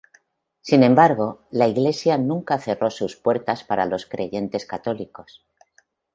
[0.61, 5.45] Sin embargo, la iglesia nunca cerró sus puertas para los creyentes católicos.